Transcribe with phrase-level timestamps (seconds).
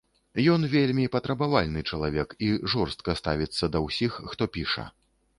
[0.51, 4.87] Ён вельмі патрабавальны чалавек і жорстка ставіцца да ўсіх, хто піша.